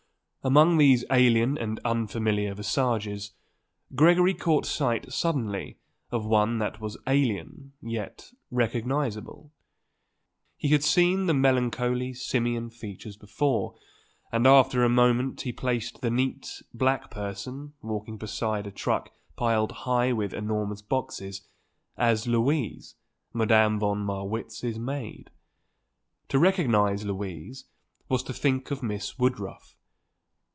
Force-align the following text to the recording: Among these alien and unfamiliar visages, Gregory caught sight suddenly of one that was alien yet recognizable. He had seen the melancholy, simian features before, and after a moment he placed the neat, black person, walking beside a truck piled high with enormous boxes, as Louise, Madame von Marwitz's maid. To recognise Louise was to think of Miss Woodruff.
Among 0.43 0.79
these 0.79 1.05
alien 1.11 1.55
and 1.59 1.79
unfamiliar 1.85 2.55
visages, 2.55 3.33
Gregory 3.93 4.33
caught 4.33 4.65
sight 4.65 5.13
suddenly 5.13 5.77
of 6.09 6.25
one 6.25 6.57
that 6.57 6.81
was 6.81 6.97
alien 7.05 7.73
yet 7.79 8.31
recognizable. 8.49 9.51
He 10.57 10.69
had 10.69 10.83
seen 10.83 11.27
the 11.27 11.35
melancholy, 11.35 12.15
simian 12.15 12.71
features 12.71 13.17
before, 13.17 13.75
and 14.31 14.47
after 14.47 14.83
a 14.83 14.89
moment 14.89 15.41
he 15.41 15.53
placed 15.53 16.01
the 16.01 16.09
neat, 16.09 16.49
black 16.73 17.11
person, 17.11 17.73
walking 17.83 18.17
beside 18.17 18.65
a 18.65 18.71
truck 18.71 19.11
piled 19.35 19.71
high 19.71 20.11
with 20.11 20.33
enormous 20.33 20.81
boxes, 20.81 21.43
as 21.97 22.25
Louise, 22.27 22.95
Madame 23.31 23.77
von 23.77 23.99
Marwitz's 24.03 24.79
maid. 24.79 25.29
To 26.29 26.39
recognise 26.39 27.05
Louise 27.05 27.65
was 28.09 28.23
to 28.23 28.33
think 28.33 28.71
of 28.71 28.81
Miss 28.81 29.19
Woodruff. 29.19 29.75